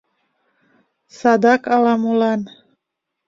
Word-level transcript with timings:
Садак 1.17 1.61
ала-молан 1.75 2.41